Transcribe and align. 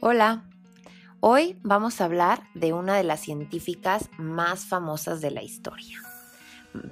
Hola, 0.00 0.44
hoy 1.18 1.58
vamos 1.64 2.00
a 2.00 2.04
hablar 2.04 2.44
de 2.54 2.72
una 2.72 2.94
de 2.94 3.02
las 3.02 3.18
científicas 3.18 4.10
más 4.16 4.64
famosas 4.64 5.20
de 5.20 5.32
la 5.32 5.42
historia, 5.42 5.98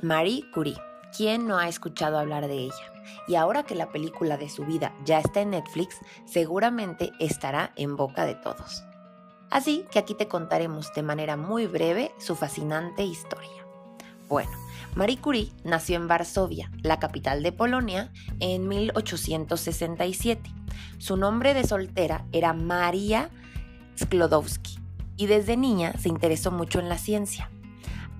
Marie 0.00 0.50
Curie. 0.54 0.80
¿Quién 1.14 1.46
no 1.46 1.58
ha 1.58 1.68
escuchado 1.68 2.18
hablar 2.18 2.48
de 2.48 2.56
ella? 2.60 3.04
Y 3.28 3.34
ahora 3.34 3.64
que 3.64 3.74
la 3.74 3.92
película 3.92 4.38
de 4.38 4.48
su 4.48 4.64
vida 4.64 4.94
ya 5.04 5.18
está 5.18 5.42
en 5.42 5.50
Netflix, 5.50 5.98
seguramente 6.24 7.12
estará 7.20 7.72
en 7.76 7.94
boca 7.94 8.24
de 8.24 8.36
todos. 8.36 8.84
Así 9.50 9.84
que 9.90 9.98
aquí 9.98 10.14
te 10.14 10.26
contaremos 10.26 10.90
de 10.94 11.02
manera 11.02 11.36
muy 11.36 11.66
breve 11.66 12.10
su 12.18 12.34
fascinante 12.36 13.04
historia. 13.04 13.66
Bueno, 14.30 14.50
Marie 14.94 15.20
Curie 15.20 15.52
nació 15.62 15.96
en 15.96 16.08
Varsovia, 16.08 16.70
la 16.82 16.98
capital 16.98 17.42
de 17.42 17.52
Polonia, 17.52 18.10
en 18.40 18.66
1867. 18.66 20.63
Su 21.04 21.18
nombre 21.18 21.52
de 21.52 21.64
soltera 21.64 22.24
era 22.32 22.54
María 22.54 23.28
Sklodowski 24.00 24.78
y 25.18 25.26
desde 25.26 25.58
niña 25.58 25.92
se 25.98 26.08
interesó 26.08 26.50
mucho 26.50 26.78
en 26.78 26.88
la 26.88 26.96
ciencia. 26.96 27.50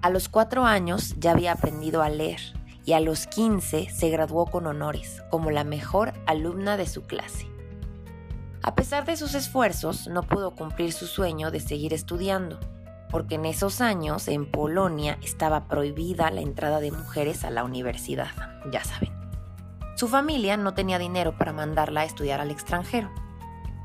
A 0.02 0.10
los 0.10 0.28
cuatro 0.28 0.66
años 0.66 1.14
ya 1.18 1.30
había 1.30 1.52
aprendido 1.52 2.02
a 2.02 2.10
leer 2.10 2.42
y 2.84 2.92
a 2.92 3.00
los 3.00 3.26
15 3.26 3.88
se 3.88 4.10
graduó 4.10 4.44
con 4.44 4.66
honores 4.66 5.22
como 5.30 5.50
la 5.50 5.64
mejor 5.64 6.12
alumna 6.26 6.76
de 6.76 6.86
su 6.86 7.04
clase. 7.04 7.48
A 8.62 8.74
pesar 8.74 9.06
de 9.06 9.16
sus 9.16 9.34
esfuerzos, 9.34 10.06
no 10.08 10.22
pudo 10.22 10.50
cumplir 10.50 10.92
su 10.92 11.06
sueño 11.06 11.50
de 11.50 11.60
seguir 11.60 11.94
estudiando 11.94 12.60
porque 13.08 13.36
en 13.36 13.46
esos 13.46 13.80
años 13.80 14.28
en 14.28 14.44
Polonia 14.44 15.16
estaba 15.22 15.68
prohibida 15.68 16.30
la 16.30 16.42
entrada 16.42 16.80
de 16.80 16.92
mujeres 16.92 17.44
a 17.44 17.50
la 17.50 17.64
universidad, 17.64 18.28
ya 18.70 18.84
saben. 18.84 19.13
Su 19.96 20.08
familia 20.08 20.56
no 20.56 20.74
tenía 20.74 20.98
dinero 20.98 21.36
para 21.38 21.52
mandarla 21.52 22.00
a 22.00 22.04
estudiar 22.04 22.40
al 22.40 22.50
extranjero. 22.50 23.10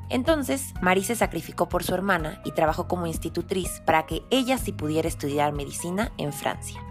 Entonces, 0.10 0.74
Marie 0.82 1.04
se 1.04 1.16
sacrificó 1.16 1.70
por 1.70 1.84
su 1.84 1.94
hermana 1.94 2.42
y 2.44 2.52
trabajó 2.52 2.88
como 2.88 3.06
institutriz 3.06 3.82
para 3.86 4.08
que 4.08 4.24
ella 4.32 4.58
sí 4.58 4.72
pudiera 4.72 5.08
estudiar 5.08 5.54
medicina 5.54 6.12
en 6.18 6.34
Francia. 6.34 6.82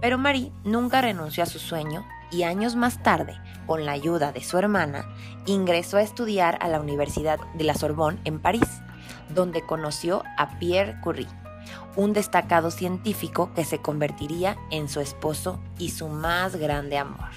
Pero 0.00 0.16
Marie 0.16 0.52
nunca 0.64 1.02
renunció 1.02 1.42
a 1.42 1.46
su 1.46 1.58
sueño 1.58 2.06
y 2.30 2.44
años 2.44 2.76
más 2.76 3.02
tarde, 3.02 3.38
con 3.66 3.84
la 3.84 3.92
ayuda 3.92 4.32
de 4.32 4.42
su 4.42 4.56
hermana, 4.58 5.06
ingresó 5.44 5.98
a 5.98 6.02
estudiar 6.02 6.58
a 6.60 6.68
la 6.68 6.80
Universidad 6.80 7.38
de 7.54 7.64
la 7.64 7.74
Sorbonne 7.74 8.20
en 8.24 8.40
París, 8.40 8.82
donde 9.28 9.62
conoció 9.62 10.22
a 10.38 10.58
Pierre 10.58 11.00
Curie 11.02 11.28
un 11.96 12.12
destacado 12.12 12.70
científico 12.70 13.52
que 13.54 13.64
se 13.64 13.78
convertiría 13.78 14.56
en 14.70 14.88
su 14.88 15.00
esposo 15.00 15.58
y 15.78 15.90
su 15.90 16.08
más 16.08 16.56
grande 16.56 16.98
amor. 16.98 17.30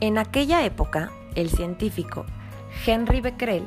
En 0.00 0.16
aquella 0.16 0.64
época, 0.64 1.10
el 1.34 1.50
científico 1.50 2.24
Henry 2.86 3.20
Becquerel 3.20 3.64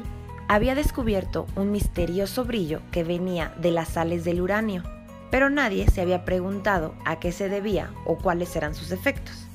había 0.48 0.76
descubierto 0.76 1.46
un 1.58 1.72
misterioso 1.72 2.46
brillo 2.46 2.82
que 2.90 3.04
venía 3.04 3.54
de 3.58 3.72
las 3.72 3.90
sales 3.90 4.24
del 4.24 4.40
uranio, 4.40 4.84
pero 5.30 5.50
nadie 5.50 5.90
se 5.90 6.00
había 6.00 6.24
preguntado 6.24 6.96
a 7.04 7.20
qué 7.20 7.34
se 7.34 7.50
debía 7.50 7.90
o 8.06 8.18
cuáles 8.18 8.56
eran 8.56 8.76
sus 8.76 8.92
efectos. 8.92 9.46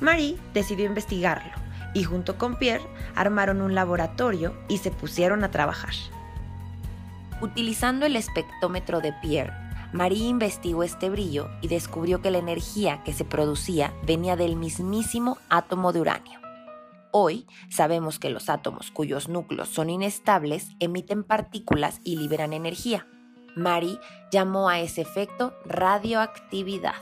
Marie 0.00 0.38
decidió 0.54 0.86
investigarlo 0.86 1.52
y 1.92 2.04
junto 2.04 2.38
con 2.38 2.56
Pierre 2.56 2.84
armaron 3.14 3.60
un 3.60 3.74
laboratorio 3.74 4.54
y 4.68 4.78
se 4.78 4.90
pusieron 4.90 5.44
a 5.44 5.50
trabajar. 5.50 5.92
Utilizando 7.42 8.06
el 8.06 8.16
espectrómetro 8.16 9.02
de 9.02 9.12
Pierre 9.20 9.52
Marie 9.92 10.28
investigó 10.28 10.84
este 10.84 11.10
brillo 11.10 11.50
y 11.60 11.68
descubrió 11.68 12.22
que 12.22 12.30
la 12.30 12.38
energía 12.38 13.02
que 13.04 13.12
se 13.12 13.26
producía 13.26 13.92
venía 14.06 14.36
del 14.36 14.56
mismísimo 14.56 15.36
átomo 15.50 15.92
de 15.92 16.00
uranio. 16.00 16.40
Hoy 17.10 17.46
sabemos 17.68 18.18
que 18.18 18.30
los 18.30 18.48
átomos 18.48 18.90
cuyos 18.90 19.28
núcleos 19.28 19.68
son 19.68 19.90
inestables 19.90 20.68
emiten 20.80 21.24
partículas 21.24 22.00
y 22.04 22.16
liberan 22.16 22.54
energía. 22.54 23.06
Marie 23.54 23.98
llamó 24.30 24.70
a 24.70 24.80
ese 24.80 25.02
efecto 25.02 25.52
radioactividad. 25.66 26.94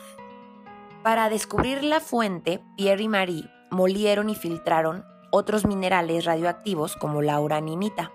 Para 1.04 1.30
descubrir 1.30 1.84
la 1.84 2.00
fuente, 2.00 2.60
Pierre 2.76 3.04
y 3.04 3.08
Marie 3.08 3.50
molieron 3.70 4.30
y 4.30 4.34
filtraron 4.34 5.04
otros 5.30 5.64
minerales 5.64 6.24
radioactivos 6.24 6.96
como 6.96 7.22
la 7.22 7.38
uraninita. 7.38 8.10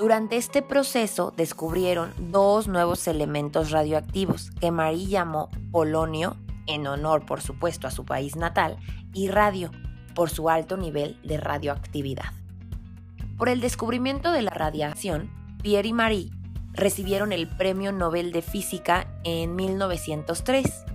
Durante 0.00 0.38
este 0.38 0.62
proceso 0.62 1.30
descubrieron 1.36 2.14
dos 2.16 2.68
nuevos 2.68 3.06
elementos 3.06 3.70
radioactivos 3.70 4.50
que 4.52 4.70
Marie 4.70 5.08
llamó 5.08 5.50
polonio, 5.70 6.38
en 6.66 6.86
honor 6.86 7.26
por 7.26 7.42
supuesto 7.42 7.86
a 7.86 7.90
su 7.90 8.06
país 8.06 8.34
natal, 8.34 8.78
y 9.12 9.28
radio, 9.28 9.70
por 10.14 10.30
su 10.30 10.48
alto 10.48 10.78
nivel 10.78 11.20
de 11.22 11.36
radioactividad. 11.36 12.32
Por 13.36 13.50
el 13.50 13.60
descubrimiento 13.60 14.32
de 14.32 14.40
la 14.40 14.52
radiación, 14.52 15.30
Pierre 15.62 15.88
y 15.88 15.92
Marie 15.92 16.30
recibieron 16.72 17.30
el 17.30 17.46
Premio 17.46 17.92
Nobel 17.92 18.32
de 18.32 18.40
Física 18.40 19.06
en 19.22 19.54
1903. 19.54 20.86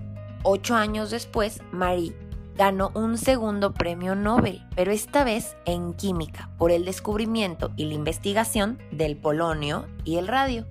Ocho 0.42 0.74
años 0.74 1.12
después, 1.12 1.62
Marie 1.72 2.16
ganó 2.56 2.92
un 2.94 3.18
segundo 3.18 3.74
premio 3.74 4.16
Nobel, 4.16 4.66
pero 4.76 4.92
esta 4.92 5.24
vez 5.24 5.56
en 5.66 5.94
química, 5.94 6.50
por 6.58 6.72
el 6.72 6.86
descubrimiento 6.86 7.72
y 7.76 7.86
la 7.86 7.94
investigación 7.94 8.80
del 8.92 9.18
polonio 9.18 9.86
y 10.04 10.18
el 10.18 10.28
radio. 10.28 10.66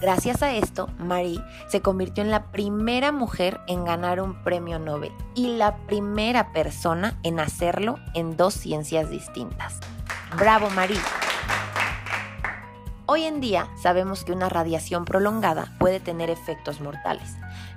Gracias 0.00 0.42
a 0.42 0.52
esto, 0.52 0.88
Marie 0.98 1.40
se 1.68 1.80
convirtió 1.80 2.22
en 2.22 2.30
la 2.30 2.50
primera 2.50 3.12
mujer 3.12 3.60
en 3.68 3.84
ganar 3.84 4.20
un 4.20 4.42
premio 4.42 4.78
Nobel 4.78 5.12
y 5.34 5.56
la 5.56 5.76
primera 5.86 6.52
persona 6.52 7.18
en 7.22 7.40
hacerlo 7.40 7.98
en 8.14 8.36
dos 8.36 8.54
ciencias 8.54 9.08
distintas. 9.08 9.78
¡Bravo, 10.36 10.68
Marie! 10.70 11.00
Hoy 13.06 13.24
en 13.24 13.40
día 13.40 13.68
sabemos 13.80 14.24
que 14.24 14.32
una 14.32 14.48
radiación 14.48 15.04
prolongada 15.04 15.74
puede 15.78 16.00
tener 16.00 16.30
efectos 16.30 16.80
mortales, 16.80 17.36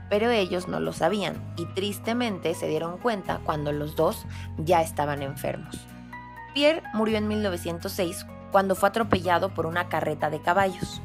pero 0.10 0.30
ellos 0.30 0.68
no 0.68 0.80
lo 0.80 0.94
sabían 0.94 1.42
y 1.58 1.66
tristemente 1.66 2.54
se 2.54 2.68
dieron 2.68 2.98
cuenta 2.98 3.40
cuando 3.44 3.72
los 3.72 3.96
dos 3.96 4.26
ya 4.58 4.82
estaban 4.82 5.22
enfermos. 5.22 5.88
Pierre 6.54 6.84
murió 6.94 7.18
en 7.18 7.28
1906 7.28 8.26
cuando 8.52 8.76
fue 8.76 8.90
atropellado 8.90 9.54
por 9.54 9.66
una 9.66 9.90
carreta 9.90 10.30
de 10.30 10.42
caballos. 10.42 11.02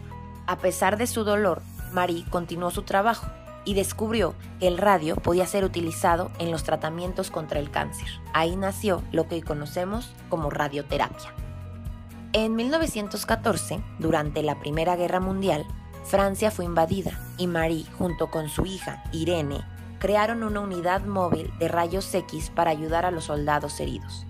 A 0.46 0.58
pesar 0.58 0.96
de 0.96 1.06
su 1.06 1.24
dolor, 1.24 1.62
Marie 1.92 2.24
continuó 2.30 2.70
su 2.70 2.82
trabajo 2.82 3.26
y 3.64 3.74
descubrió 3.74 4.34
que 4.58 4.68
el 4.68 4.78
radio 4.78 5.16
podía 5.16 5.46
ser 5.46 5.64
utilizado 5.64 6.30
en 6.38 6.50
los 6.50 6.64
tratamientos 6.64 7.30
contra 7.30 7.60
el 7.60 7.70
cáncer. 7.70 8.08
Ahí 8.32 8.56
nació 8.56 9.02
lo 9.12 9.28
que 9.28 9.36
hoy 9.36 9.42
conocemos 9.42 10.12
como 10.28 10.50
radioterapia. 10.50 11.34
En 12.32 12.56
1914, 12.56 13.82
durante 13.98 14.42
la 14.42 14.58
Primera 14.58 14.96
Guerra 14.96 15.20
Mundial, 15.20 15.66
Francia 16.04 16.50
fue 16.50 16.64
invadida 16.64 17.18
y 17.38 17.46
Marie, 17.46 17.86
junto 17.98 18.30
con 18.30 18.48
su 18.48 18.66
hija 18.66 19.02
Irene, 19.12 19.60
crearon 19.98 20.42
una 20.42 20.60
unidad 20.60 21.04
móvil 21.04 21.52
de 21.58 21.68
rayos 21.68 22.12
X 22.14 22.50
para 22.50 22.70
ayudar 22.70 23.06
a 23.06 23.10
los 23.10 23.24
soldados 23.24 23.78
heridos. 23.80 24.26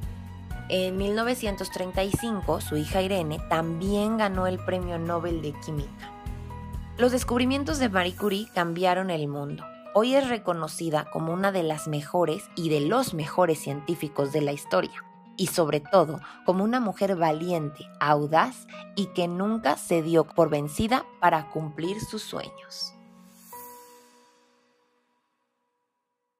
En 0.68 0.96
1935, 0.96 2.60
su 2.60 2.76
hija 2.76 3.02
Irene 3.02 3.40
también 3.48 4.16
ganó 4.16 4.46
el 4.46 4.58
Premio 4.58 4.98
Nobel 4.98 5.42
de 5.42 5.52
Química. 5.60 6.10
Los 6.98 7.12
descubrimientos 7.12 7.78
de 7.78 7.88
Marie 7.88 8.16
Curie 8.16 8.48
cambiaron 8.54 9.10
el 9.10 9.28
mundo. 9.28 9.64
Hoy 9.94 10.14
es 10.14 10.28
reconocida 10.28 11.06
como 11.10 11.32
una 11.32 11.52
de 11.52 11.62
las 11.62 11.88
mejores 11.88 12.44
y 12.54 12.68
de 12.68 12.80
los 12.80 13.14
mejores 13.14 13.58
científicos 13.58 14.32
de 14.32 14.42
la 14.42 14.52
historia 14.52 15.04
y 15.42 15.48
sobre 15.48 15.80
todo 15.80 16.20
como 16.46 16.62
una 16.62 16.78
mujer 16.78 17.16
valiente, 17.16 17.88
audaz 17.98 18.68
y 18.94 19.06
que 19.06 19.26
nunca 19.26 19.76
se 19.76 20.00
dio 20.00 20.22
por 20.22 20.50
vencida 20.50 21.04
para 21.20 21.50
cumplir 21.50 22.00
sus 22.00 22.22
sueños. 22.22 22.91